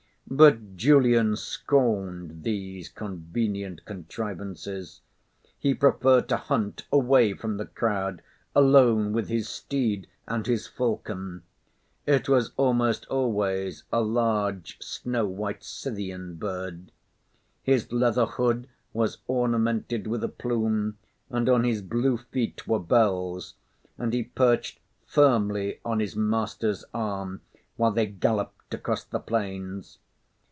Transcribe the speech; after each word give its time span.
But 0.33 0.77
Julian 0.77 1.35
scorned 1.35 2.43
these 2.45 2.87
convenient 2.87 3.83
contrivances; 3.83 5.01
he 5.59 5.73
preferred 5.73 6.29
to 6.29 6.37
hunt 6.37 6.85
away 6.89 7.33
from 7.33 7.57
the 7.57 7.65
crowd, 7.65 8.21
alone 8.55 9.11
with 9.11 9.27
his 9.27 9.49
steed 9.49 10.07
and 10.29 10.47
his 10.47 10.67
falcon. 10.67 11.43
It 12.05 12.29
was 12.29 12.53
almost 12.55 13.05
always 13.07 13.83
a 13.91 13.99
large, 13.99 14.77
snow 14.79 15.25
white, 15.25 15.65
Scythian 15.65 16.35
bird. 16.35 16.93
His 17.61 17.91
leather 17.91 18.25
hood 18.25 18.69
was 18.93 19.17
ornamented 19.27 20.07
with 20.07 20.23
a 20.23 20.29
plume, 20.29 20.97
and 21.29 21.49
on 21.49 21.65
his 21.65 21.81
blue 21.81 22.15
feet 22.17 22.65
were 22.65 22.79
bells; 22.79 23.55
and 23.97 24.13
he 24.13 24.23
perched 24.23 24.79
firmly 25.05 25.81
on 25.83 25.99
his 25.99 26.15
master's 26.15 26.85
arm 26.93 27.41
while 27.75 27.91
they 27.91 28.05
galloped 28.07 28.73
across 28.73 29.03
the 29.03 29.19
plains. 29.19 29.97